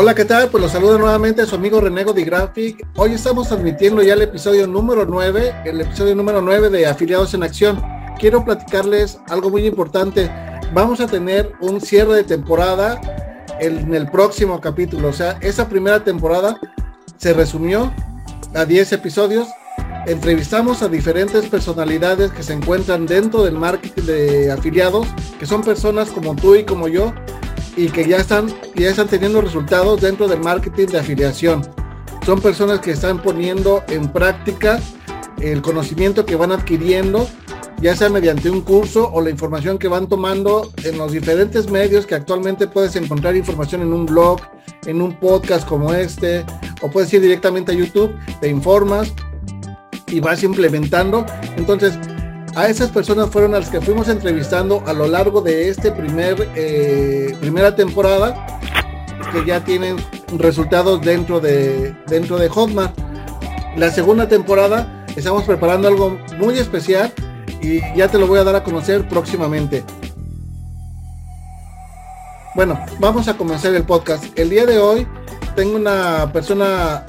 Hola, 0.00 0.14
¿qué 0.14 0.24
tal? 0.24 0.48
Pues 0.48 0.62
los 0.62 0.70
saludo 0.70 0.96
nuevamente 0.96 1.42
a 1.42 1.46
su 1.46 1.56
amigo 1.56 1.80
Renego 1.80 2.12
de 2.12 2.22
Graphic. 2.22 2.86
Hoy 2.94 3.14
estamos 3.14 3.48
transmitiendo 3.48 4.00
ya 4.00 4.14
el 4.14 4.22
episodio 4.22 4.68
número 4.68 5.04
9, 5.04 5.62
el 5.64 5.80
episodio 5.80 6.14
número 6.14 6.40
9 6.40 6.70
de 6.70 6.86
Afiliados 6.86 7.34
en 7.34 7.42
Acción. 7.42 7.82
Quiero 8.16 8.44
platicarles 8.44 9.18
algo 9.28 9.50
muy 9.50 9.66
importante. 9.66 10.30
Vamos 10.72 11.00
a 11.00 11.08
tener 11.08 11.52
un 11.60 11.80
cierre 11.80 12.14
de 12.14 12.22
temporada 12.22 13.00
en 13.58 13.92
el 13.92 14.08
próximo 14.08 14.60
capítulo. 14.60 15.08
O 15.08 15.12
sea, 15.12 15.36
esa 15.40 15.68
primera 15.68 16.04
temporada 16.04 16.60
se 17.16 17.32
resumió 17.32 17.92
a 18.54 18.64
10 18.64 18.92
episodios. 18.92 19.48
Entrevistamos 20.06 20.80
a 20.82 20.88
diferentes 20.88 21.46
personalidades 21.46 22.30
que 22.30 22.44
se 22.44 22.52
encuentran 22.52 23.04
dentro 23.04 23.42
del 23.42 23.54
marketing 23.54 24.04
de 24.04 24.52
afiliados, 24.52 25.08
que 25.40 25.46
son 25.46 25.62
personas 25.62 26.10
como 26.10 26.36
tú 26.36 26.54
y 26.54 26.62
como 26.62 26.86
yo, 26.86 27.12
y 27.78 27.90
que 27.90 28.08
ya 28.08 28.16
están, 28.16 28.48
ya 28.74 28.90
están 28.90 29.06
teniendo 29.06 29.40
resultados 29.40 30.00
dentro 30.00 30.26
del 30.26 30.40
marketing 30.40 30.88
de 30.88 30.98
afiliación. 30.98 31.62
Son 32.26 32.40
personas 32.40 32.80
que 32.80 32.90
están 32.90 33.22
poniendo 33.22 33.84
en 33.88 34.08
práctica 34.08 34.80
el 35.40 35.62
conocimiento 35.62 36.26
que 36.26 36.34
van 36.34 36.50
adquiriendo, 36.50 37.28
ya 37.80 37.94
sea 37.94 38.08
mediante 38.08 38.50
un 38.50 38.62
curso 38.62 39.08
o 39.12 39.20
la 39.20 39.30
información 39.30 39.78
que 39.78 39.86
van 39.86 40.08
tomando 40.08 40.72
en 40.82 40.98
los 40.98 41.12
diferentes 41.12 41.70
medios 41.70 42.04
que 42.04 42.16
actualmente 42.16 42.66
puedes 42.66 42.96
encontrar 42.96 43.36
información 43.36 43.82
en 43.82 43.92
un 43.92 44.06
blog, 44.06 44.40
en 44.86 45.00
un 45.00 45.14
podcast 45.14 45.66
como 45.66 45.94
este, 45.94 46.44
o 46.82 46.90
puedes 46.90 47.12
ir 47.14 47.20
directamente 47.20 47.70
a 47.70 47.76
YouTube, 47.76 48.12
te 48.40 48.48
informas 48.48 49.12
y 50.08 50.18
vas 50.18 50.42
implementando. 50.42 51.24
Entonces, 51.56 51.96
a 52.58 52.68
esas 52.68 52.90
personas 52.90 53.30
fueron 53.30 53.54
a 53.54 53.60
las 53.60 53.70
que 53.70 53.80
fuimos 53.80 54.08
entrevistando 54.08 54.82
a 54.84 54.92
lo 54.92 55.06
largo 55.06 55.40
de 55.40 55.68
este 55.68 55.92
primer 55.92 56.48
eh, 56.56 57.36
primera 57.40 57.76
temporada 57.76 58.58
que 59.32 59.46
ya 59.46 59.62
tienen 59.62 59.96
resultados 60.36 61.00
dentro 61.00 61.38
de 61.38 61.94
dentro 62.08 62.36
de 62.36 62.48
Hotmart. 62.48 62.98
La 63.76 63.92
segunda 63.92 64.26
temporada 64.26 65.06
estamos 65.14 65.44
preparando 65.44 65.86
algo 65.86 66.18
muy 66.36 66.58
especial 66.58 67.12
y 67.62 67.78
ya 67.96 68.08
te 68.08 68.18
lo 68.18 68.26
voy 68.26 68.40
a 68.40 68.44
dar 68.44 68.56
a 68.56 68.64
conocer 68.64 69.06
próximamente. 69.06 69.84
Bueno, 72.56 72.76
vamos 72.98 73.28
a 73.28 73.36
comenzar 73.36 73.72
el 73.76 73.84
podcast. 73.84 74.36
El 74.36 74.50
día 74.50 74.66
de 74.66 74.78
hoy 74.80 75.06
tengo 75.54 75.76
una 75.76 76.32
persona 76.32 77.04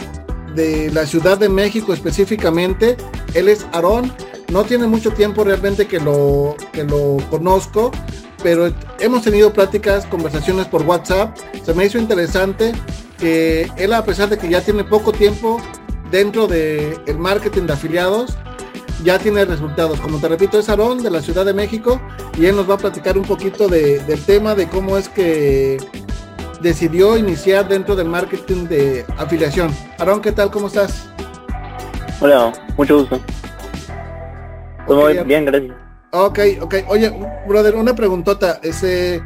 de 0.53 0.91
la 0.91 1.07
Ciudad 1.07 1.39
de 1.39 1.49
México 1.49 1.91
específicamente. 1.91 2.97
Él 3.33 3.47
es 3.47 3.65
Aarón 3.71 4.13
no 4.51 4.63
tiene 4.63 4.87
mucho 4.87 5.11
tiempo 5.11 5.43
realmente 5.43 5.87
que 5.87 5.99
lo, 5.99 6.55
que 6.71 6.83
lo 6.83 7.17
conozco, 7.29 7.91
pero 8.41 8.73
hemos 8.99 9.23
tenido 9.23 9.53
pláticas, 9.53 10.05
conversaciones 10.05 10.67
por 10.67 10.83
WhatsApp. 10.83 11.37
Se 11.63 11.73
me 11.73 11.85
hizo 11.85 11.97
interesante 11.97 12.71
que 13.17 13.69
él, 13.77 13.93
a 13.93 14.03
pesar 14.03 14.29
de 14.29 14.37
que 14.37 14.49
ya 14.49 14.61
tiene 14.61 14.83
poco 14.83 15.11
tiempo 15.11 15.61
dentro 16.11 16.47
del 16.47 16.99
el 17.05 17.17
marketing 17.17 17.63
de 17.63 17.73
afiliados, 17.73 18.37
ya 19.03 19.19
tiene 19.19 19.45
resultados. 19.45 19.99
Como 19.99 20.19
te 20.19 20.27
repito, 20.27 20.59
es 20.59 20.69
Aarón 20.69 21.03
de 21.03 21.11
la 21.11 21.21
Ciudad 21.21 21.45
de 21.45 21.53
México 21.53 21.99
y 22.37 22.45
él 22.45 22.55
nos 22.55 22.69
va 22.69 22.75
a 22.75 22.77
platicar 22.77 23.17
un 23.17 23.25
poquito 23.25 23.67
del 23.67 24.21
tema 24.25 24.55
de 24.55 24.67
cómo 24.67 24.97
es 24.97 25.09
que 25.09 25.77
decidió 26.61 27.17
iniciar 27.17 27.67
dentro 27.67 27.95
del 27.95 28.07
marketing 28.07 28.65
de 28.65 29.05
afiliación. 29.17 29.71
Aarón, 29.97 30.21
¿qué 30.21 30.31
tal? 30.31 30.51
¿Cómo 30.51 30.67
estás? 30.67 31.09
Hola, 32.19 32.51
mucho 32.75 32.99
gusto. 32.99 33.19
Todo 34.89 35.23
bien, 35.23 35.45
gracias. 35.45 35.77
Ok, 36.11 36.39
ok. 36.61 36.75
Oye, 36.87 37.11
brother, 37.47 37.75
una 37.75 37.93
preguntota. 37.93 38.59
Ese, 38.63 39.21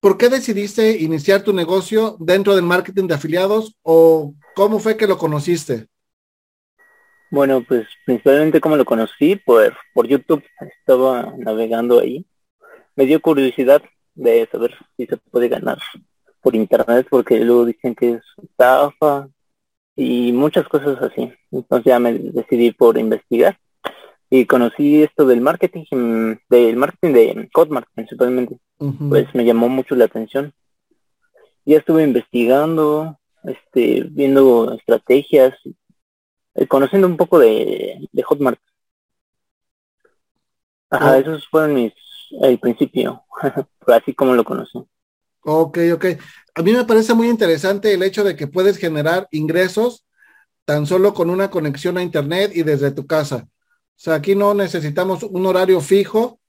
¿Por 0.00 0.16
qué 0.16 0.28
decidiste 0.28 0.98
iniciar 1.00 1.42
tu 1.42 1.52
negocio 1.52 2.16
dentro 2.20 2.54
del 2.54 2.64
marketing 2.64 3.08
de 3.08 3.14
afiliados 3.14 3.76
o 3.82 4.34
cómo 4.54 4.78
fue 4.78 4.96
que 4.96 5.08
lo 5.08 5.18
conociste? 5.18 5.88
Bueno, 7.32 7.64
pues 7.66 7.88
principalmente 8.06 8.60
como 8.60 8.76
lo 8.76 8.84
conocí 8.84 9.34
por, 9.34 9.76
por 9.94 10.06
YouTube. 10.06 10.44
Estaba 10.78 11.34
navegando 11.36 11.98
ahí. 11.98 12.24
Me 12.94 13.04
dio 13.04 13.20
curiosidad 13.20 13.82
de 14.14 14.48
saber 14.52 14.76
si 14.96 15.06
se 15.06 15.16
puede 15.16 15.48
ganar 15.48 15.78
por 16.40 16.54
internet 16.54 17.08
porque 17.10 17.40
luego 17.40 17.64
dicen 17.64 17.96
que 17.96 18.12
es 18.12 18.22
estafa 18.44 19.28
y 19.96 20.30
muchas 20.30 20.68
cosas 20.68 21.02
así. 21.02 21.32
Entonces 21.50 21.84
ya 21.84 21.98
me 21.98 22.12
decidí 22.12 22.70
por 22.70 22.96
investigar 22.96 23.58
y 24.30 24.46
conocí 24.46 25.02
esto 25.02 25.26
del 25.26 25.40
marketing, 25.40 26.36
del 26.48 26.76
marketing 26.76 27.12
de 27.12 27.50
Codmart 27.52 27.88
principalmente. 27.92 28.58
Pues 28.78 29.26
me 29.34 29.44
llamó 29.44 29.68
mucho 29.68 29.96
la 29.96 30.04
atención. 30.06 30.54
Ya 31.66 31.78
estuve 31.78 32.04
investigando, 32.04 33.18
este, 33.42 34.04
viendo 34.08 34.72
estrategias, 34.74 35.54
eh, 36.54 36.66
conociendo 36.66 37.08
un 37.08 37.16
poco 37.16 37.38
de, 37.40 38.08
de 38.10 38.22
Hotmart. 38.22 38.60
Ajá, 40.88 41.12
oh. 41.12 41.14
esos 41.14 41.48
fueron 41.48 41.74
mis, 41.74 41.92
el 42.40 42.58
principio, 42.58 43.24
así 43.86 44.14
como 44.14 44.34
lo 44.34 44.44
conocí. 44.44 44.78
Ok, 45.42 45.78
ok. 45.94 46.04
A 46.54 46.62
mí 46.62 46.72
me 46.72 46.84
parece 46.84 47.14
muy 47.14 47.28
interesante 47.28 47.92
el 47.92 48.02
hecho 48.02 48.24
de 48.24 48.36
que 48.36 48.46
puedes 48.46 48.76
generar 48.76 49.26
ingresos 49.32 50.06
tan 50.64 50.86
solo 50.86 51.14
con 51.14 51.30
una 51.30 51.50
conexión 51.50 51.98
a 51.98 52.02
Internet 52.02 52.52
y 52.54 52.62
desde 52.62 52.92
tu 52.92 53.06
casa. 53.06 53.48
Sea, 54.00 54.14
aquí 54.14 54.34
no 54.34 54.54
necesitamos 54.54 55.24
un 55.24 55.44
horario 55.44 55.78
fijo, 55.82 56.40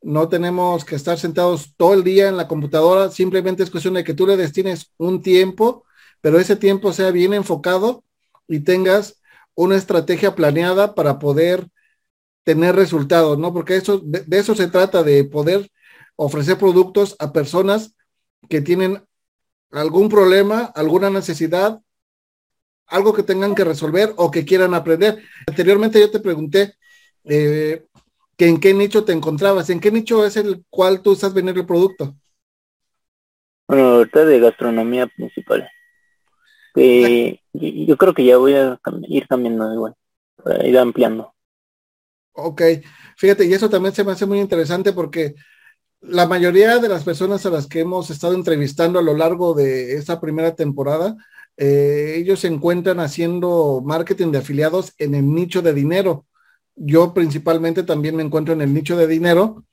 no 0.00 0.28
tenemos 0.28 0.84
que 0.84 0.94
estar 0.94 1.18
sentados 1.18 1.74
todo 1.76 1.94
el 1.94 2.04
día 2.04 2.28
en 2.28 2.36
la 2.36 2.46
computadora, 2.46 3.10
simplemente 3.10 3.64
es 3.64 3.70
cuestión 3.70 3.94
de 3.94 4.04
que 4.04 4.14
tú 4.14 4.28
le 4.28 4.36
destines 4.36 4.92
un 4.96 5.20
tiempo, 5.20 5.84
pero 6.20 6.38
ese 6.38 6.54
tiempo 6.54 6.92
sea 6.92 7.10
bien 7.10 7.34
enfocado 7.34 8.04
y 8.46 8.60
tengas 8.60 9.20
una 9.54 9.74
estrategia 9.74 10.36
planeada 10.36 10.94
para 10.94 11.18
poder 11.18 11.66
tener 12.44 12.76
resultados, 12.76 13.36
¿no? 13.40 13.52
Porque 13.52 13.74
eso, 13.74 14.00
de 14.04 14.38
eso 14.38 14.54
se 14.54 14.68
trata, 14.68 15.02
de 15.02 15.24
poder 15.24 15.68
ofrecer 16.14 16.58
productos 16.58 17.16
a 17.18 17.32
personas 17.32 17.96
que 18.48 18.60
tienen 18.60 19.02
algún 19.72 20.08
problema, 20.08 20.60
alguna 20.76 21.10
necesidad, 21.10 21.80
algo 22.86 23.12
que 23.14 23.24
tengan 23.24 23.56
que 23.56 23.64
resolver 23.64 24.14
o 24.16 24.30
que 24.30 24.44
quieran 24.44 24.74
aprender. 24.74 25.24
Anteriormente 25.48 25.98
yo 25.98 26.08
te 26.08 26.20
pregunté 26.20 26.76
eh, 27.24 27.86
que 28.36 28.48
en 28.48 28.58
qué 28.58 28.72
nicho 28.72 29.04
te 29.04 29.12
encontrabas, 29.12 29.68
en 29.70 29.80
qué 29.80 29.90
nicho 29.90 30.24
es 30.24 30.36
el 30.36 30.64
cual 30.70 31.02
tú 31.02 31.12
estás 31.12 31.34
vendiendo 31.34 31.60
el 31.60 31.66
producto. 31.66 32.14
Bueno, 33.68 33.88
ahorita 33.88 34.24
de 34.24 34.40
gastronomía 34.40 35.06
principal. 35.06 35.68
yo 36.74 37.96
creo 37.96 38.14
que 38.14 38.24
ya 38.24 38.36
voy 38.36 38.54
a 38.54 38.80
ir 39.08 39.28
cambiando 39.28 39.74
igual, 39.74 39.94
para 40.42 40.66
ir 40.66 40.78
ampliando. 40.78 41.34
Ok, 42.32 42.62
fíjate, 43.16 43.44
y 43.44 43.52
eso 43.52 43.68
también 43.68 43.94
se 43.94 44.04
me 44.04 44.12
hace 44.12 44.26
muy 44.26 44.40
interesante 44.40 44.92
porque 44.92 45.34
la 46.00 46.26
mayoría 46.26 46.78
de 46.78 46.88
las 46.88 47.04
personas 47.04 47.44
a 47.44 47.50
las 47.50 47.66
que 47.66 47.80
hemos 47.80 48.10
estado 48.10 48.34
entrevistando 48.34 48.98
a 48.98 49.02
lo 49.02 49.14
largo 49.14 49.54
de 49.54 49.94
esta 49.96 50.20
primera 50.20 50.54
temporada, 50.54 51.16
eh, 51.56 52.14
ellos 52.16 52.40
se 52.40 52.48
encuentran 52.48 53.00
haciendo 53.00 53.82
marketing 53.84 54.32
de 54.32 54.38
afiliados 54.38 54.94
en 54.98 55.14
el 55.14 55.30
nicho 55.32 55.60
de 55.60 55.74
dinero 55.74 56.24
yo 56.82 57.12
principalmente 57.12 57.82
también 57.82 58.16
me 58.16 58.22
encuentro 58.22 58.54
en 58.54 58.62
el 58.62 58.72
nicho 58.72 58.96
de 58.96 59.06
dinero 59.06 59.64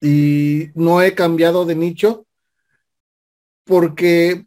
y 0.00 0.68
no 0.74 1.02
he 1.02 1.14
cambiado 1.14 1.64
de 1.64 1.74
nicho 1.74 2.26
porque 3.64 4.46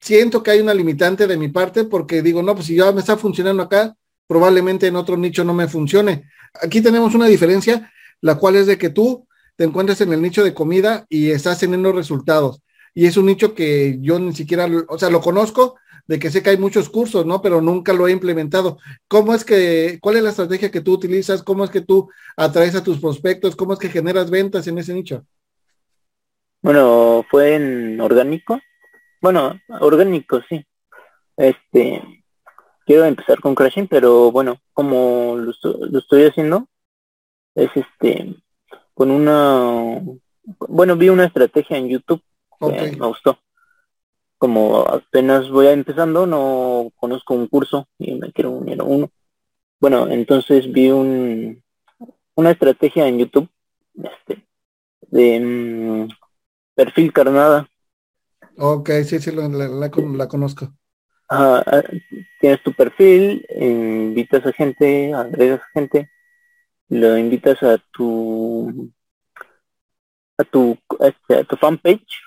siento 0.00 0.42
que 0.42 0.50
hay 0.50 0.60
una 0.60 0.74
limitante 0.74 1.26
de 1.28 1.36
mi 1.36 1.48
parte 1.48 1.84
porque 1.84 2.22
digo, 2.22 2.42
no, 2.42 2.54
pues 2.54 2.66
si 2.66 2.76
ya 2.76 2.90
me 2.90 3.00
está 3.00 3.16
funcionando 3.16 3.62
acá, 3.62 3.96
probablemente 4.26 4.88
en 4.88 4.96
otro 4.96 5.16
nicho 5.16 5.44
no 5.44 5.54
me 5.54 5.68
funcione. 5.68 6.28
Aquí 6.60 6.80
tenemos 6.80 7.14
una 7.14 7.26
diferencia, 7.26 7.92
la 8.20 8.34
cual 8.36 8.56
es 8.56 8.66
de 8.66 8.76
que 8.76 8.90
tú 8.90 9.28
te 9.56 9.64
encuentras 9.64 10.00
en 10.00 10.12
el 10.12 10.20
nicho 10.22 10.42
de 10.42 10.54
comida 10.54 11.06
y 11.08 11.30
estás 11.30 11.60
teniendo 11.60 11.92
resultados. 11.92 12.60
Y 12.94 13.06
es 13.06 13.16
un 13.16 13.26
nicho 13.26 13.54
que 13.54 13.98
yo 14.00 14.18
ni 14.18 14.34
siquiera, 14.34 14.68
o 14.88 14.98
sea, 14.98 15.10
lo 15.10 15.20
conozco, 15.20 15.76
de 16.06 16.18
que 16.18 16.30
sé 16.30 16.42
que 16.42 16.50
hay 16.50 16.58
muchos 16.58 16.88
cursos, 16.88 17.24
¿no? 17.24 17.40
Pero 17.40 17.60
nunca 17.60 17.92
lo 17.92 18.06
he 18.06 18.12
implementado. 18.12 18.78
¿Cómo 19.08 19.34
es 19.34 19.44
que, 19.44 19.98
cuál 20.02 20.16
es 20.16 20.22
la 20.22 20.30
estrategia 20.30 20.70
que 20.70 20.80
tú 20.80 20.92
utilizas? 20.92 21.42
¿Cómo 21.42 21.64
es 21.64 21.70
que 21.70 21.80
tú 21.80 22.10
atraes 22.36 22.74
a 22.74 22.84
tus 22.84 23.00
prospectos? 23.00 23.56
¿Cómo 23.56 23.72
es 23.72 23.78
que 23.78 23.88
generas 23.88 24.30
ventas 24.30 24.66
en 24.66 24.78
ese 24.78 24.94
nicho? 24.94 25.24
Bueno, 26.62 27.24
fue 27.30 27.54
en 27.54 28.00
orgánico. 28.00 28.60
bueno, 29.20 29.58
orgánico, 29.80 30.40
sí. 30.48 30.64
Este, 31.36 32.02
quiero 32.86 33.04
empezar 33.04 33.40
con 33.40 33.54
crashing, 33.54 33.88
pero 33.88 34.30
bueno, 34.30 34.58
como 34.72 35.36
lo, 35.36 35.52
lo 35.62 35.98
estoy 35.98 36.24
haciendo, 36.24 36.68
es 37.54 37.70
este, 37.74 38.36
con 38.94 39.10
una, 39.10 40.00
bueno, 40.68 40.96
vi 40.96 41.08
una 41.08 41.24
estrategia 41.26 41.76
en 41.76 41.88
YouTube 41.88 42.22
que 42.60 42.96
me 42.96 43.06
gustó. 43.06 43.38
Como 44.44 44.80
apenas 44.80 45.48
voy 45.48 45.68
empezando, 45.68 46.26
no 46.26 46.92
conozco 46.96 47.32
un 47.32 47.46
curso 47.46 47.88
y 47.96 48.14
me 48.16 48.30
quiero 48.30 48.50
unir 48.50 48.78
a 48.78 48.84
uno. 48.84 49.10
Bueno, 49.80 50.06
entonces 50.06 50.70
vi 50.70 50.90
un, 50.90 51.62
una 52.34 52.50
estrategia 52.50 53.08
en 53.08 53.20
YouTube 53.20 53.48
este, 53.94 54.46
de 55.08 55.40
mm, 55.40 56.08
perfil 56.74 57.10
carnada. 57.10 57.66
Ok, 58.58 58.90
sí, 59.06 59.18
sí, 59.18 59.30
la, 59.32 59.48
la, 59.48 60.28
conozco. 60.28 60.74
Ah, 61.30 61.82
tienes 62.38 62.62
tu 62.62 62.74
perfil, 62.74 63.46
invitas 63.58 64.44
a 64.44 64.52
gente, 64.52 65.14
agregas 65.14 65.62
a 65.62 65.70
gente, 65.72 66.10
lo 66.90 67.16
invitas 67.16 67.62
a 67.62 67.78
tu 67.92 68.92
a 70.36 70.44
tu 70.44 70.76
este, 71.00 71.34
a 71.34 71.44
tu 71.44 71.56
fanpage 71.56 72.20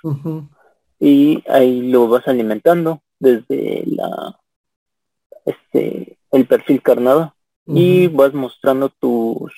y 1.00 1.44
ahí 1.50 1.90
lo 1.90 2.08
vas 2.08 2.28
alimentando 2.28 3.02
desde 3.20 3.84
la 3.86 4.40
este 5.46 6.18
el 6.32 6.46
perfil 6.46 6.82
carnada 6.82 7.36
y 7.66 8.08
vas 8.08 8.34
mostrando 8.34 8.90
tus 8.90 9.54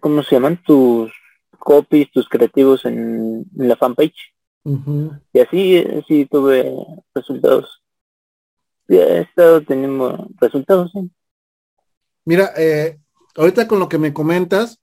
¿cómo 0.00 0.22
se 0.22 0.34
llaman? 0.34 0.62
tus 0.64 1.12
copies, 1.58 2.10
tus 2.10 2.28
creativos 2.28 2.84
en, 2.84 3.46
la 3.56 3.76
fanpage. 3.76 4.32
Y 5.32 5.40
así, 5.40 5.78
así 5.78 6.26
tuve 6.26 6.74
resultados. 7.14 7.82
Ya 8.88 9.02
he 9.02 9.20
estado 9.20 9.62
teniendo 9.62 10.28
resultados. 10.40 10.92
Mira, 12.24 12.52
eh, 12.56 12.98
ahorita 13.36 13.68
con 13.68 13.78
lo 13.78 13.88
que 13.88 13.98
me 13.98 14.14
comentas, 14.14 14.80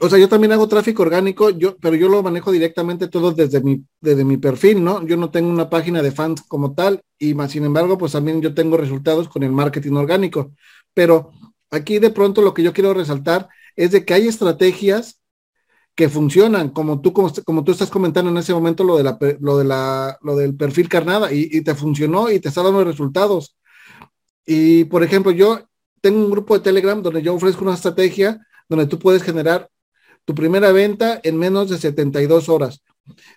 o 0.00 0.08
sea, 0.08 0.18
yo 0.18 0.28
también 0.28 0.52
hago 0.52 0.68
tráfico 0.68 1.02
orgánico, 1.02 1.50
yo, 1.50 1.76
pero 1.78 1.96
yo 1.96 2.08
lo 2.08 2.22
manejo 2.22 2.52
directamente 2.52 3.08
todo 3.08 3.32
desde 3.32 3.60
mi, 3.60 3.84
desde 4.00 4.24
mi 4.24 4.36
perfil, 4.36 4.84
¿no? 4.84 5.04
Yo 5.06 5.16
no 5.16 5.30
tengo 5.30 5.48
una 5.50 5.70
página 5.70 6.02
de 6.02 6.12
fans 6.12 6.42
como 6.46 6.74
tal, 6.74 7.02
y 7.18 7.34
más 7.34 7.52
sin 7.52 7.64
embargo, 7.64 7.96
pues 7.96 8.12
también 8.12 8.42
yo 8.42 8.54
tengo 8.54 8.76
resultados 8.76 9.28
con 9.28 9.42
el 9.42 9.52
marketing 9.52 9.94
orgánico. 9.94 10.52
Pero 10.94 11.32
aquí 11.70 11.98
de 11.98 12.10
pronto 12.10 12.42
lo 12.42 12.54
que 12.54 12.62
yo 12.62 12.72
quiero 12.72 12.92
resaltar 12.94 13.48
es 13.76 13.92
de 13.92 14.04
que 14.04 14.14
hay 14.14 14.28
estrategias 14.28 15.20
que 15.94 16.08
funcionan, 16.08 16.68
como 16.70 17.00
tú, 17.00 17.12
como, 17.12 17.32
como 17.44 17.64
tú 17.64 17.72
estás 17.72 17.90
comentando 17.90 18.30
en 18.30 18.36
ese 18.36 18.52
momento 18.54 18.84
lo, 18.84 18.96
de 18.98 19.04
la, 19.04 19.18
lo, 19.40 19.58
de 19.58 19.64
la, 19.64 20.18
lo 20.22 20.36
del 20.36 20.54
perfil 20.54 20.88
carnada, 20.88 21.32
y, 21.32 21.48
y 21.50 21.62
te 21.62 21.74
funcionó 21.74 22.30
y 22.30 22.40
te 22.40 22.48
está 22.48 22.62
dando 22.62 22.84
resultados. 22.84 23.56
Y 24.46 24.84
por 24.84 25.02
ejemplo, 25.02 25.32
yo 25.32 25.60
tengo 26.00 26.24
un 26.24 26.30
grupo 26.30 26.54
de 26.54 26.60
Telegram 26.60 27.02
donde 27.02 27.22
yo 27.22 27.34
ofrezco 27.34 27.64
una 27.64 27.74
estrategia 27.74 28.40
donde 28.68 28.86
tú 28.86 28.98
puedes 28.98 29.22
generar 29.22 29.68
tu 30.28 30.34
primera 30.34 30.72
venta 30.72 31.22
en 31.24 31.38
menos 31.38 31.70
de 31.70 31.78
72 31.78 32.50
horas. 32.50 32.82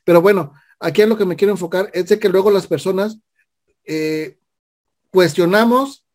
Pero 0.03 0.21
bueno, 0.21 0.51
aquí 0.77 1.01
a 1.01 1.07
lo 1.07 1.17
que 1.17 1.23
me 1.23 1.37
quiero 1.37 1.53
enfocar 1.53 1.89
es 1.93 2.09
de 2.09 2.19
que 2.19 2.27
luego 2.27 2.51
las 2.51 2.67
personas 2.67 3.17
eh, 3.85 4.37
cuestionamos 5.09 6.05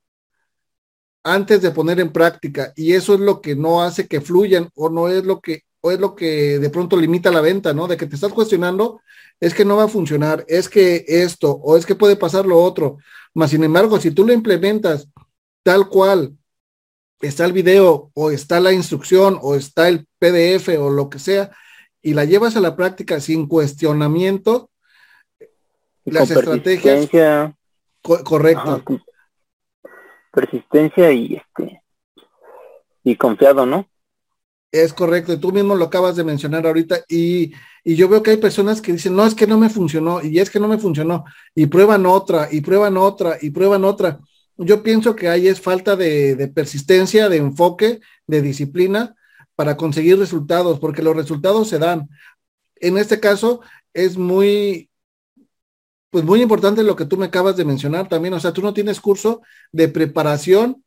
antes 1.25 1.63
de 1.63 1.71
poner 1.71 1.99
en 1.99 2.13
práctica 2.13 2.75
y 2.77 2.93
eso 2.93 3.15
es 3.15 3.21
lo 3.21 3.41
que 3.41 3.57
no 3.57 3.83
hace 3.83 4.07
que 4.07 4.21
fluyan 4.21 4.69
o 4.75 4.91
no 4.91 5.09
es 5.09 5.25
lo 5.25 5.41
que 5.41 5.63
o 5.81 5.93
es 5.93 5.99
lo 5.99 6.15
que 6.15 6.59
de 6.59 6.69
pronto 6.69 6.99
limita 6.99 7.31
la 7.31 7.41
venta, 7.41 7.73
¿no? 7.73 7.87
De 7.89 7.97
que 7.97 8.05
te 8.05 8.17
estás 8.17 8.35
cuestionando, 8.35 9.01
es 9.41 9.55
que 9.55 9.65
no 9.65 9.77
va 9.77 9.85
a 9.85 9.89
funcionar, 9.89 10.45
es 10.47 10.69
que 10.69 11.07
esto 11.09 11.53
o 11.53 11.79
es 11.79 11.87
que 11.87 11.95
puede 11.95 12.17
pasar 12.17 12.45
lo 12.45 12.63
otro. 12.63 12.99
Más 13.33 13.49
sin 13.49 13.65
embargo, 13.65 13.99
si 13.99 14.11
tú 14.11 14.27
lo 14.27 14.35
implementas 14.35 15.09
tal 15.63 15.89
cual 15.89 16.37
está 17.23 17.47
el 17.47 17.55
video 17.55 18.11
o 18.13 18.31
está 18.31 18.61
la 18.61 18.75
instrucción 18.75 19.39
o 19.41 19.55
está 19.55 19.89
el 19.89 20.06
PDF 20.31 20.69
o 20.79 20.91
lo 20.91 21.09
que 21.09 21.19
sea 21.19 21.51
y 22.03 22.15
la 22.15 22.25
llevas 22.25 22.57
a 22.57 22.61
la 22.61 22.77
práctica 22.77 23.21
sin 23.21 23.47
cuestionamiento, 23.47 24.71
las 26.05 26.31
estrategias 26.31 27.09
correcto. 28.03 28.83
Persistencia 30.33 31.11
y 31.13 31.37
este 31.37 31.83
y 33.03 33.17
confiado, 33.17 33.67
¿no? 33.67 33.89
Es 34.73 34.93
correcto, 34.93 35.33
y 35.33 35.39
tú 35.39 35.53
mismo 35.53 35.75
lo 35.75 35.87
acabas 35.87 36.17
de 36.17 36.25
mencionar 36.25 36.67
ahorita 36.67 36.99
y, 37.09 37.53
y, 37.85 37.95
yo 37.95 38.09
veo 38.09 38.23
que 38.23 38.33
hay 38.33 38.37
personas 38.37 38.83
que 38.83 38.93
dicen, 38.93 39.15
no, 39.15 39.25
es 39.25 39.35
que 39.35 39.47
no 39.47 39.59
me 39.59 39.71
funcionó 39.71 40.21
y 40.23 40.41
es 40.41 40.51
que 40.51 40.61
no 40.61 40.69
me 40.69 40.79
funcionó 40.79 41.25
y 41.55 41.67
prueban 41.67 42.05
otra 42.05 42.49
y 42.51 42.61
prueban 42.61 42.97
otra 42.97 43.39
y 43.41 43.51
prueban 43.51 43.85
otra 43.85 44.21
yo 44.59 44.83
pienso 44.83 45.15
que 45.17 45.29
ahí 45.29 45.49
es 45.49 45.61
falta 45.61 45.97
de, 45.97 46.51
persistencia, 46.55 47.29
de 47.29 47.37
enfoque, 47.37 48.01
de 48.27 48.43
disciplina 48.43 49.16
para 49.57 49.77
conseguir 49.77 50.19
resultados, 50.19 50.79
porque 50.79 51.03
los 51.03 51.17
resultados 51.17 51.69
se 51.69 51.79
dan. 51.79 52.09
En 52.77 52.99
este 52.99 53.19
caso 53.19 53.63
es 53.95 54.17
muy, 54.17 54.91
pues 56.11 56.25
muy 56.25 56.43
importante 56.43 56.83
lo 56.83 56.95
que 56.95 57.07
tú 57.07 57.17
me 57.17 57.27
acabas 57.27 57.57
de 57.57 57.65
mencionar 57.65 58.09
también. 58.09 58.35
O 58.35 58.41
sea, 58.41 58.53
tú 58.53 58.63
no 58.63 58.75
tienes 58.75 59.01
curso 59.01 59.43
de 59.73 59.89
preparación 59.89 60.85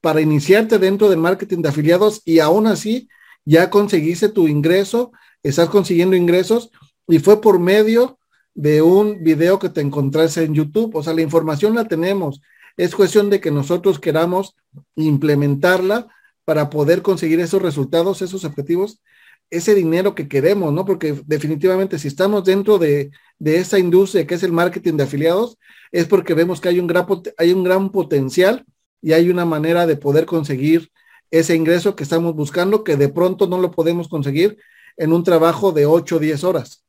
para 0.00 0.20
iniciarte 0.20 0.78
dentro 0.78 1.08
del 1.08 1.18
marketing 1.18 1.62
de 1.62 1.68
afiliados 1.68 2.22
y 2.24 2.38
aún 2.40 2.66
así 2.66 3.08
ya 3.44 3.70
conseguiste 3.70 4.28
tu 4.28 4.48
ingreso, 4.48 5.12
estás 5.42 5.68
consiguiendo 5.68 6.16
ingresos 6.16 6.70
y 7.06 7.18
fue 7.18 7.40
por 7.40 7.58
medio 7.58 8.18
de 8.54 8.82
un 8.82 9.22
video 9.22 9.58
que 9.58 9.68
te 9.68 9.82
encontraste 9.82 10.42
en 10.42 10.54
YouTube. 10.54 10.96
O 10.96 11.02
sea, 11.02 11.12
la 11.12 11.22
información 11.22 11.74
la 11.74 11.84
tenemos 11.84 12.40
es 12.76 12.94
cuestión 12.94 13.30
de 13.30 13.40
que 13.40 13.50
nosotros 13.50 13.98
queramos 13.98 14.54
implementarla 14.96 16.08
para 16.46 16.70
poder 16.70 17.02
conseguir 17.02 17.40
esos 17.40 17.60
resultados, 17.60 18.22
esos 18.22 18.44
objetivos, 18.44 19.02
ese 19.50 19.74
dinero 19.74 20.14
que 20.14 20.28
queremos, 20.28 20.72
¿no? 20.72 20.84
Porque 20.84 21.20
definitivamente 21.26 21.98
si 21.98 22.06
estamos 22.06 22.44
dentro 22.44 22.78
de, 22.78 23.10
de 23.40 23.58
esa 23.58 23.80
industria 23.80 24.26
que 24.28 24.36
es 24.36 24.44
el 24.44 24.52
marketing 24.52 24.94
de 24.96 25.02
afiliados, 25.02 25.58
es 25.90 26.06
porque 26.06 26.34
vemos 26.34 26.60
que 26.60 26.68
hay 26.68 26.78
un, 26.78 26.86
gran, 26.86 27.04
hay 27.36 27.52
un 27.52 27.64
gran 27.64 27.90
potencial 27.90 28.64
y 29.02 29.12
hay 29.12 29.28
una 29.28 29.44
manera 29.44 29.86
de 29.86 29.96
poder 29.96 30.24
conseguir 30.24 30.92
ese 31.32 31.56
ingreso 31.56 31.96
que 31.96 32.04
estamos 32.04 32.36
buscando, 32.36 32.84
que 32.84 32.96
de 32.96 33.08
pronto 33.08 33.48
no 33.48 33.58
lo 33.58 33.72
podemos 33.72 34.08
conseguir 34.08 34.56
en 34.96 35.12
un 35.12 35.24
trabajo 35.24 35.72
de 35.72 35.84
8 35.84 36.16
o 36.16 36.18
10 36.20 36.44
horas. 36.44 36.84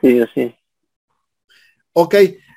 Sí, 0.00 0.18
así. 0.18 0.54
Ok, 1.92 2.14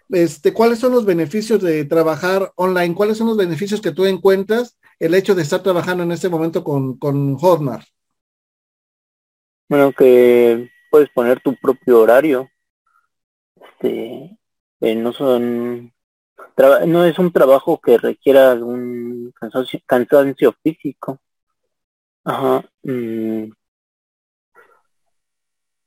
este, 0.09 0.53
¿cuáles 0.53 0.79
son 0.79 0.91
los 0.93 1.05
beneficios 1.05 1.61
de 1.61 1.85
trabajar 1.85 2.51
online? 2.55 2.95
¿Cuáles 2.95 3.17
son 3.17 3.27
los 3.27 3.37
beneficios 3.37 3.81
que 3.81 3.91
tú 3.91 4.05
encuentras 4.05 4.77
el 4.99 5.13
hecho 5.13 5.35
de 5.35 5.43
estar 5.43 5.61
trabajando 5.61 6.03
en 6.03 6.11
este 6.11 6.29
momento 6.29 6.63
con, 6.63 6.97
con 6.97 7.35
Hotmart? 7.35 7.87
Bueno, 9.69 9.91
que 9.91 10.69
puedes 10.89 11.09
poner 11.09 11.41
tu 11.41 11.55
propio 11.55 12.01
horario. 12.01 12.49
Este, 13.55 14.37
eh, 14.81 14.95
no 14.95 15.11
son, 15.13 15.93
no 16.87 17.05
es 17.05 17.19
un 17.19 17.31
trabajo 17.31 17.79
que 17.79 17.97
requiera 17.97 18.53
un 18.53 19.33
cansancio, 19.35 20.53
físico. 20.63 21.19
Ajá. 22.23 22.63
Mm, 22.83 23.51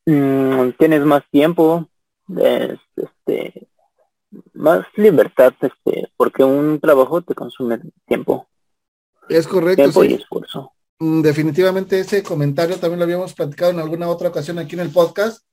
mm, 0.06 0.72
tienes 0.78 1.00
más 1.04 1.22
tiempo. 1.30 1.88
este, 2.36 3.69
más 4.54 4.86
libertad, 4.96 5.54
este, 5.60 6.10
porque 6.16 6.44
un 6.44 6.80
trabajo 6.80 7.22
te 7.22 7.34
consume 7.34 7.80
tiempo. 8.06 8.48
Es 9.28 9.46
correcto. 9.46 9.82
Tiempo 9.82 10.04
y 10.04 10.14
esfuerzo. 10.14 10.72
Mm, 10.98 11.22
definitivamente 11.22 11.98
ese 11.98 12.22
comentario 12.22 12.76
también 12.76 12.98
lo 12.98 13.04
habíamos 13.04 13.34
platicado 13.34 13.70
en 13.70 13.78
alguna 13.78 14.08
otra 14.08 14.28
ocasión 14.28 14.58
aquí 14.58 14.74
en 14.74 14.80
el 14.80 14.90
podcast, 14.90 15.44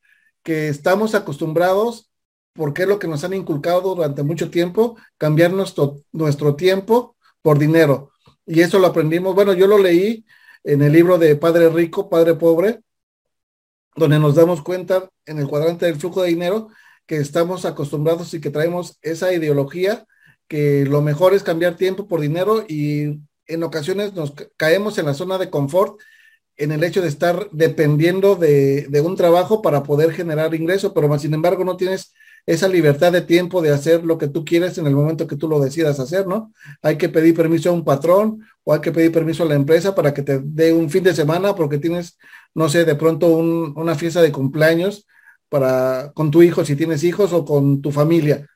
que 0.43 0.67
estamos 0.69 1.15
acostumbrados, 1.15 2.12
porque 2.53 2.84
es 2.84 2.88
lo 2.88 3.00
que 3.00 3.07
nos 3.07 3.24
han 3.24 3.34
inculcado 3.34 3.96
durante 3.96 4.24
mucho 4.24 4.50
tiempo, 4.50 4.98
cambiar 5.17 5.53
nuestro, 5.53 6.01
nuestro 6.12 6.55
tiempo 6.55 7.15
por 7.41 7.60
dinero. 7.60 8.12
Y 8.46 8.62
eso 8.62 8.79
lo 8.79 8.88
aprendimos, 8.88 9.36
bueno, 9.36 9.53
yo 9.53 9.67
lo 9.67 9.77
leí 9.77 10.25
en 10.63 10.81
el 10.81 10.91
libro 10.91 11.17
de 11.17 11.36
Padre 11.36 11.69
Rico, 11.69 12.10
Padre 12.10 12.34
Pobre, 12.34 12.81
donde 13.96 14.19
nos 14.19 14.36
damos 14.36 14.62
cuenta 14.62 15.10
en 15.25 15.39
el 15.39 15.48
cuadrante 15.48 15.86
del 15.86 15.96
flujo 15.96 16.22
de 16.22 16.29
dinero 16.29 16.69
que 17.08 17.18
estamos 17.18 17.66
acostumbrados 17.66 18.34
y 18.34 18.42
que 18.42 18.52
traemos 18.52 19.00
esa 19.02 19.34
ideología 19.34 20.06
que 20.48 20.86
lo 20.86 21.02
mejor 21.02 21.34
es 21.34 21.44
cambiar 21.44 21.76
tiempo 21.76 22.08
por 22.08 22.22
dinero 22.22 22.64
y 22.68 23.20
en 23.48 23.64
ocasiones 23.64 24.14
nos 24.14 24.34
caemos 24.58 24.98
en 24.98 25.06
la 25.06 25.14
zona 25.14 25.38
de 25.38 25.50
confort 25.50 26.00
en 26.58 26.72
el 26.72 26.84
hecho 26.84 27.02
de 27.02 27.08
estar 27.08 27.50
dependiendo 27.52 28.36
de, 28.36 28.90
un 29.04 29.16
trabajo 29.16 29.62
para 29.62 29.84
poder 29.84 30.12
generar 30.12 30.56
ingreso, 30.56 30.94
pero 30.94 31.08
más 31.08 31.22
sin 31.22 31.34
embargo 31.34 31.64
no 31.64 31.78
tienes 31.78 32.14
esa 32.48 32.68
libertad 32.68 33.12
de 33.12 33.22
tiempo 33.22 33.62
de 33.62 33.72
hacer 33.72 34.04
lo 34.04 34.18
que 34.18 34.28
tú 34.28 34.44
quieres 34.44 34.78
en 34.78 34.88
el 34.88 34.96
momento 34.96 35.28
que 35.28 35.36
tú 35.36 35.48
lo 35.48 35.60
decidas 35.60 36.00
hacer, 36.00 36.28
¿no? 36.28 36.52
Hay 36.82 36.98
que 36.98 37.10
pedir 37.10 37.36
permiso 37.36 37.70
a 37.70 37.74
un 37.74 37.84
patrón 37.84 38.42
o 38.64 38.74
hay 38.74 38.80
que 38.80 38.92
pedir 38.92 39.12
permiso 39.12 39.44
a 39.44 39.48
la 39.48 39.56
empresa 39.56 39.94
para 39.94 40.14
que 40.14 40.24
te 40.24 40.40
dé 40.44 40.74
un 40.74 40.90
fin 40.90 41.04
de 41.04 41.14
semana 41.14 41.56
porque 41.56 41.78
tienes, 41.78 42.18
no 42.56 42.70
sé, 42.70 42.86
de 42.86 42.96
pronto 42.96 43.28
una 43.28 43.96
fiesta 43.96 44.22
de 44.22 44.32
cumpleaños 44.32 45.06
para 45.50 46.12
con 46.13 46.32
tu 46.32 46.42
hijo 46.42 46.66
si 46.66 46.75
tienes 46.75 47.04
hijos 47.04 47.34
o 47.34 47.46
con 47.46 47.82
tu 47.82 47.92
familia. 47.92 48.48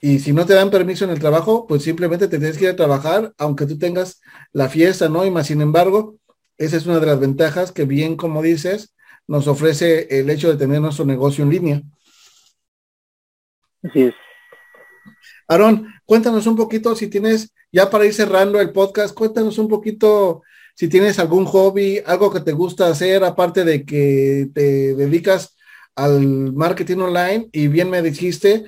Y 0.00 0.18
si 0.20 0.32
no 0.32 0.46
te 0.46 0.54
dan 0.54 0.70
permiso 0.70 1.04
en 1.04 1.10
el 1.10 1.18
trabajo, 1.18 1.66
pues 1.66 1.82
simplemente 1.82 2.28
te 2.28 2.38
tienes 2.38 2.56
que 2.56 2.64
ir 2.64 2.70
a 2.70 2.76
trabajar, 2.76 3.34
aunque 3.36 3.66
tú 3.66 3.78
tengas 3.78 4.22
la 4.52 4.68
fiesta, 4.68 5.08
¿no? 5.08 5.26
Y 5.26 5.30
más 5.30 5.48
sin 5.48 5.60
embargo, 5.60 6.16
esa 6.56 6.76
es 6.76 6.86
una 6.86 7.00
de 7.00 7.06
las 7.06 7.20
ventajas 7.20 7.72
que 7.72 7.84
bien 7.84 8.16
como 8.16 8.42
dices, 8.42 8.94
nos 9.26 9.46
ofrece 9.46 10.18
el 10.18 10.30
hecho 10.30 10.50
de 10.50 10.56
tener 10.56 10.80
nuestro 10.80 11.04
negocio 11.04 11.44
en 11.44 11.50
línea. 11.50 11.82
Así 13.82 14.02
es. 14.02 14.14
Aarón, 15.48 15.86
cuéntanos 16.04 16.46
un 16.46 16.56
poquito 16.56 16.94
si 16.94 17.08
tienes, 17.08 17.52
ya 17.72 17.90
para 17.90 18.06
ir 18.06 18.14
cerrando 18.14 18.60
el 18.60 18.72
podcast, 18.72 19.14
cuéntanos 19.14 19.58
un 19.58 19.68
poquito 19.68 20.42
si 20.74 20.88
tienes 20.88 21.18
algún 21.18 21.44
hobby, 21.44 22.00
algo 22.06 22.32
que 22.32 22.40
te 22.40 22.52
gusta 22.52 22.88
hacer, 22.88 23.22
aparte 23.22 23.64
de 23.64 23.84
que 23.84 24.48
te 24.54 24.94
dedicas 24.94 25.56
al 25.94 26.52
marketing 26.52 26.98
online 26.98 27.48
y 27.52 27.68
bien 27.68 27.90
me 27.90 28.02
dijiste, 28.02 28.64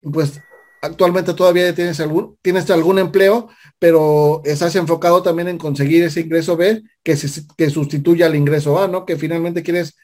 pues 0.00 0.42
actualmente 0.82 1.34
todavía 1.34 1.74
tienes 1.74 2.00
algún, 2.00 2.36
tienes 2.42 2.70
algún 2.70 2.98
empleo, 2.98 3.50
pero 3.78 4.40
estás 4.44 4.74
enfocado 4.76 5.22
también 5.22 5.48
en 5.48 5.58
conseguir 5.58 6.04
ese 6.04 6.20
ingreso 6.20 6.56
B 6.56 6.82
que, 7.02 7.16
se, 7.16 7.42
que 7.56 7.70
sustituya 7.70 8.26
al 8.26 8.34
ingreso 8.34 8.80
A, 8.82 8.88
¿no? 8.88 9.04
Que 9.04 9.16
finalmente 9.16 9.62
quieres 9.62 9.96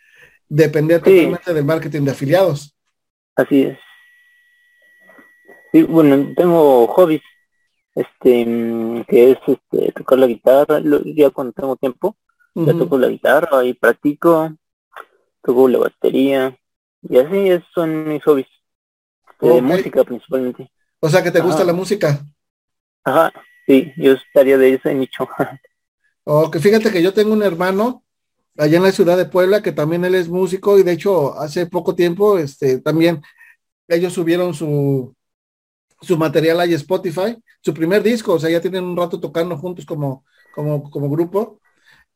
depender 0.48 1.00
totalmente 1.00 1.54
del 1.54 1.64
marketing 1.64 2.02
de 2.02 2.10
afiliados. 2.10 2.76
Así 3.34 3.62
es. 3.62 3.78
Sí, 5.72 5.82
bueno, 5.82 6.32
tengo 6.36 6.86
hobbies, 6.86 7.22
este, 7.94 9.04
que 9.08 9.32
es 9.32 9.38
este, 9.46 9.92
tocar 9.92 10.18
la 10.18 10.26
guitarra, 10.26 10.80
ya 11.04 11.30
cuando 11.30 11.52
tengo 11.52 11.76
tiempo, 11.76 12.16
ya 12.54 12.72
toco 12.72 12.96
la 12.96 13.08
guitarra 13.08 13.64
y 13.64 13.74
practico, 13.74 14.56
toco 15.46 15.68
la 15.68 15.78
batería, 15.78 16.58
y 17.02 17.18
así 17.18 17.50
es, 17.50 17.62
son 17.74 18.08
mis 18.08 18.22
hobbies. 18.24 18.48
De 19.40 19.62
música 19.62 20.02
principalmente. 20.04 20.70
O 21.00 21.08
sea 21.08 21.22
que 21.22 21.30
te 21.30 21.40
gusta 21.40 21.64
la 21.64 21.72
música. 21.72 22.20
Ajá, 23.04 23.32
sí, 23.66 23.92
yo 23.96 24.12
estaría 24.12 24.58
de 24.58 24.74
ese 24.74 24.94
nicho. 24.94 25.28
que 26.52 26.58
fíjate 26.58 26.90
que 26.90 27.02
yo 27.02 27.14
tengo 27.14 27.32
un 27.32 27.42
hermano 27.42 28.02
allá 28.58 28.78
en 28.78 28.82
la 28.82 28.92
ciudad 28.92 29.16
de 29.16 29.26
Puebla 29.26 29.62
que 29.62 29.72
también 29.72 30.04
él 30.04 30.14
es 30.14 30.28
músico 30.28 30.78
y 30.78 30.82
de 30.82 30.92
hecho 30.92 31.38
hace 31.38 31.66
poco 31.66 31.94
tiempo 31.94 32.38
este 32.38 32.80
también 32.80 33.22
ellos 33.86 34.14
subieron 34.14 34.54
su 34.54 35.14
su 36.00 36.16
material 36.16 36.60
ahí 36.60 36.74
Spotify, 36.74 37.36
su 37.60 37.72
primer 37.74 38.02
disco, 38.02 38.34
o 38.34 38.38
sea, 38.38 38.50
ya 38.50 38.60
tienen 38.60 38.84
un 38.84 38.96
rato 38.96 39.20
tocando 39.20 39.56
juntos 39.56 39.86
como, 39.86 40.24
como, 40.54 40.90
como 40.90 41.08
grupo. 41.08 41.60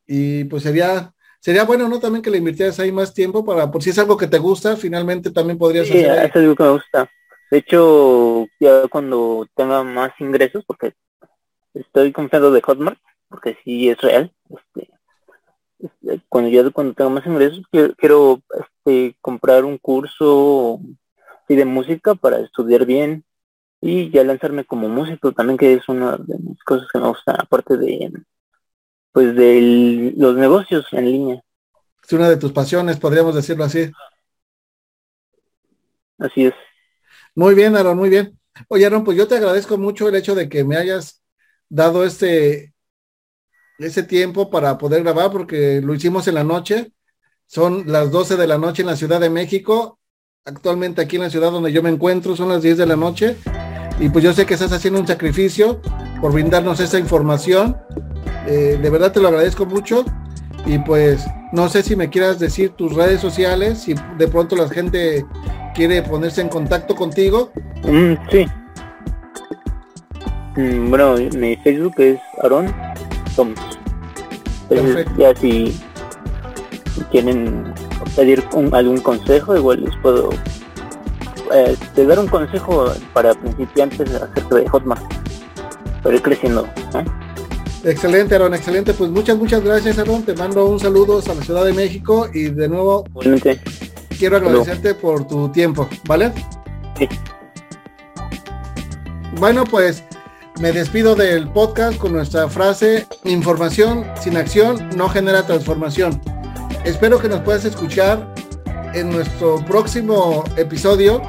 Y 0.07 0.45
pues 0.45 0.63
sería, 0.63 1.15
sería 1.41 1.65
bueno, 1.65 1.89
¿no? 1.89 1.99
También 1.99 2.23
que 2.23 2.31
le 2.31 2.39
invirtieras 2.39 2.79
ahí 2.79 2.93
más 2.93 3.13
tiempo 3.13 3.45
para, 3.45 3.71
por 3.71 3.83
si 3.83 3.91
es 3.91 3.99
algo 3.99 4.17
que 4.17 4.29
te 4.29 4.39
gusta, 4.39 4.77
finalmente 4.77 5.31
también 5.31 5.59
podrías 5.59 5.89
sí, 5.89 6.05
hacer. 6.05 6.27
es 6.27 6.37
algo 6.37 6.55
que 6.55 6.63
me 6.63 6.71
gusta. 6.71 7.11
De 7.51 7.59
hecho, 7.59 8.47
ya 8.61 8.87
cuando 8.89 9.47
tenga 9.57 9.83
más 9.83 10.13
ingresos, 10.21 10.65
porque 10.65 10.95
estoy 11.75 12.13
confiando 12.13 12.53
de 12.53 12.63
Hotmart, 12.63 12.99
porque 13.29 13.59
sí 13.65 13.89
es 13.89 14.01
real, 14.01 14.33
este, 14.51 14.91
este 15.81 16.23
cuando 16.29 16.51
ya 16.51 16.69
cuando 16.71 16.95
tenga 16.95 17.11
más 17.11 17.27
ingresos, 17.27 17.65
quiero, 17.73 17.95
quiero 17.97 18.43
este, 18.61 19.17
comprar 19.21 19.65
un 19.65 19.79
curso 19.79 20.81
de 21.57 21.65
música 21.65 22.15
para 22.15 22.39
estudiar 22.39 22.87
bien 22.87 23.25
y 23.81 24.11
ya 24.11 24.25
lanzarme 24.25 24.65
como 24.65 24.89
músico 24.89 25.33
también 25.33 25.57
que 25.57 25.75
es 25.75 25.89
una 25.89 26.17
de 26.17 26.39
mis 26.39 26.63
cosas 26.65 26.87
que 26.93 26.99
me 26.99 27.09
gusta 27.09 27.33
aparte 27.33 27.77
de 27.77 28.13
pues 29.13 29.35
de 29.35 30.13
los 30.17 30.37
negocios 30.37 30.87
en 30.93 31.05
línea. 31.05 31.43
Es 32.03 32.13
una 32.13 32.29
de 32.29 32.37
tus 32.37 32.53
pasiones 32.53 32.99
podríamos 32.99 33.35
decirlo 33.35 33.65
así. 33.65 33.91
Así 36.19 36.47
es. 36.47 36.55
Muy 37.35 37.55
bien 37.55 37.77
Aaron 37.77 37.97
muy 37.97 38.11
bien. 38.11 38.39
Oye 38.69 38.87
Aaron 38.87 39.05
pues 39.05 39.17
yo 39.17 39.27
te 39.27 39.37
agradezco 39.37 39.79
mucho 39.79 40.09
el 40.09 40.17
hecho 40.17 40.35
de 40.35 40.49
que 40.49 40.65
me 40.65 40.77
hayas 40.77 41.23
dado 41.69 42.05
este 42.05 42.75
ese 43.79 44.03
tiempo 44.03 44.51
para 44.51 44.77
poder 44.79 45.03
grabar 45.03 45.31
porque 45.31 45.81
lo 45.81 45.95
hicimos 45.95 46.29
en 46.29 46.35
la 46.35 46.45
noche. 46.45 46.93
Son 47.47 47.85
las 47.87 48.11
12 48.11 48.37
de 48.37 48.47
la 48.47 48.59
noche 48.59 48.83
en 48.83 48.89
la 48.89 48.97
Ciudad 48.97 49.21
de 49.21 49.31
México. 49.31 49.99
Actualmente 50.45 51.03
aquí 51.03 51.17
en 51.17 51.23
la 51.23 51.31
ciudad 51.31 51.51
donde 51.51 51.73
yo 51.73 51.83
me 51.83 51.91
encuentro 51.91 52.37
son 52.37 52.49
las 52.49 52.63
10 52.63 52.79
de 52.79 52.87
la 52.87 52.97
noche. 52.97 53.37
Y 53.99 54.09
pues 54.09 54.25
yo 54.25 54.33
sé 54.33 54.47
que 54.47 54.55
estás 54.55 54.73
haciendo 54.73 55.01
un 55.01 55.07
sacrificio 55.07 55.81
por 56.21 56.33
brindarnos 56.33 56.81
esa 56.81 56.99
información. 56.99 57.77
Eh, 58.47 58.79
de 58.81 58.91
verdad 58.91 59.13
te 59.13 59.21
lo 59.21 59.29
agradezco 59.29 59.67
mucho. 59.67 60.05
Y 60.67 60.79
pues 60.79 61.27
no 61.53 61.69
sé 61.69 61.83
si 61.83 61.97
me 61.97 62.11
quieras 62.11 62.39
decir 62.39 62.71
tus 62.71 62.95
redes 62.95 63.21
sociales, 63.21 63.81
si 63.81 63.95
de 64.19 64.29
pronto 64.29 64.57
la 64.57 64.69
gente 64.69 65.25
quiere 65.75 66.03
ponerse 66.03 66.41
en 66.41 66.49
contacto 66.49 66.95
contigo. 66.95 67.51
Mm, 67.85 68.15
sí. 68.31 68.47
Mm, 70.57 70.91
bueno, 70.91 71.15
mi 71.37 71.57
Facebook 71.57 71.95
es 71.99 72.21
Aaron. 72.43 72.73
Perfecto. 74.69 75.13
Ya 75.17 75.35
si, 75.35 75.75
quieren 77.11 77.73
pedir 78.17 78.45
algún 78.73 79.01
consejo, 79.01 79.57
igual 79.57 79.85
les 79.85 79.97
puedo 79.97 80.31
eh, 81.53 81.77
te 81.95 82.07
dar 82.07 82.19
un 82.19 82.29
consejo 82.29 82.93
para 83.13 83.35
principiantes 83.35 84.15
acerca 84.15 84.55
de 84.55 84.69
Hotmart, 84.69 85.03
para 86.03 86.15
ir 86.15 86.23
creciendo. 86.23 86.69
Excelente, 87.85 88.35
Aaron, 88.35 88.55
excelente. 88.55 88.93
Pues 88.93 89.11
muchas, 89.11 89.37
muchas 89.37 89.63
gracias, 89.65 89.99
Aaron. 89.99 90.23
Te 90.23 90.35
mando 90.35 90.67
un 90.67 90.79
saludo 90.79 91.23
a 91.25 91.35
la 91.35 91.43
Ciudad 91.43 91.65
de 91.65 91.73
México 91.73 92.29
y 92.33 92.45
de 92.45 92.69
nuevo 92.69 93.05
quiero 94.19 94.37
agradecerte 94.37 94.95
por 94.95 95.27
tu 95.27 95.49
tiempo, 95.51 95.89
¿vale? 96.07 96.33
Sí. 96.99 97.09
Bueno, 99.39 99.65
pues 99.65 100.05
me 100.61 100.73
despido 100.73 101.15
del 101.15 101.49
podcast 101.49 101.97
con 101.97 102.13
nuestra 102.13 102.49
frase, 102.49 103.07
información 103.25 104.05
sin 104.21 104.37
acción 104.37 104.91
no 104.95 105.09
genera 105.09 105.47
transformación. 105.47 106.21
Espero 106.85 107.19
que 107.19 107.29
nos 107.29 107.41
puedas 107.41 107.65
escuchar 107.65 108.35
en 108.93 109.11
nuestro 109.11 109.65
próximo 109.65 110.45
episodio, 110.57 111.23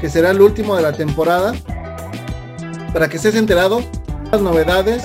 que 0.00 0.10
será 0.10 0.32
el 0.32 0.40
último 0.40 0.74
de 0.74 0.82
la 0.82 0.92
temporada, 0.92 1.54
para 2.92 3.08
que 3.08 3.18
estés 3.18 3.36
enterado 3.36 3.78
de 3.78 4.30
las 4.32 4.40
novedades 4.40 5.04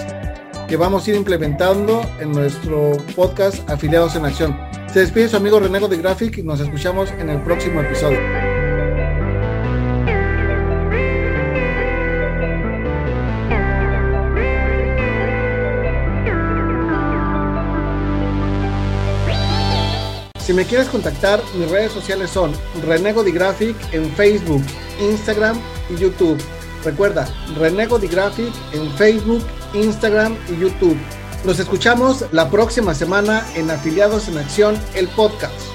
que 0.68 0.76
vamos 0.76 1.08
a 1.08 1.10
ir 1.12 1.16
implementando 1.16 2.02
en 2.20 2.32
nuestro 2.32 2.92
podcast 3.16 3.68
Afiliados 3.70 4.16
en 4.16 4.26
Acción. 4.26 4.60
Se 4.92 5.00
despide 5.00 5.30
su 5.30 5.38
amigo 5.38 5.60
Renego 5.60 5.88
de 5.88 5.98
Graphic 5.98 6.38
y 6.40 6.44
nos 6.44 6.60
escuchamos 6.60 7.10
en 7.12 7.30
el 7.30 7.42
próximo 7.42 7.82
episodio. 7.82 8.20
Si 20.40 20.54
me 20.54 20.66
quieres 20.66 20.88
contactar, 20.88 21.42
mis 21.58 21.70
redes 21.70 21.92
sociales 21.92 22.30
son 22.30 22.54
Renego 22.86 23.24
Graphic 23.24 23.76
en 23.94 24.10
Facebook, 24.12 24.64
Instagram 25.00 25.60
y 25.90 25.98
YouTube. 25.98 26.42
Recuerda, 26.84 27.28
Renego 27.58 28.00
Graphic 28.00 28.54
en 28.74 28.90
Facebook, 28.92 29.44
Instagram 29.74 30.36
y 30.50 30.62
YouTube. 30.62 30.98
Nos 31.46 31.60
escuchamos 31.60 32.26
la 32.32 32.50
próxima 32.50 32.94
semana 32.94 33.46
en 33.56 33.70
Afiliados 33.70 34.28
en 34.28 34.38
Acción, 34.38 34.78
el 34.96 35.08
podcast. 35.10 35.67